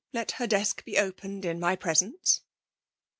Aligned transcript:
Let 0.13 0.31
her 0.41 0.47
desk 0.47 0.83
be 0.83 0.97
opened 0.97 1.45
in 1.45 1.59
my 1.59 1.75
presence.' 1.75 2.41